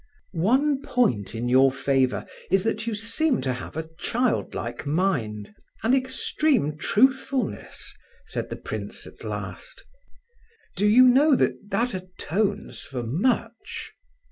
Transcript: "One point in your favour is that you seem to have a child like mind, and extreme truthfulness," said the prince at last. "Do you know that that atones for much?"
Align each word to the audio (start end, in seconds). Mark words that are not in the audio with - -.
"One 0.33 0.81
point 0.81 1.35
in 1.35 1.47
your 1.47 1.71
favour 1.71 2.25
is 2.49 2.63
that 2.63 2.87
you 2.87 2.95
seem 2.95 3.39
to 3.41 3.53
have 3.53 3.77
a 3.77 3.87
child 3.99 4.55
like 4.55 4.87
mind, 4.87 5.53
and 5.83 5.93
extreme 5.93 6.75
truthfulness," 6.75 7.93
said 8.25 8.49
the 8.49 8.55
prince 8.55 9.05
at 9.05 9.23
last. 9.23 9.85
"Do 10.75 10.87
you 10.87 11.03
know 11.05 11.35
that 11.35 11.69
that 11.69 11.93
atones 11.93 12.81
for 12.81 13.03
much?" 13.03 13.93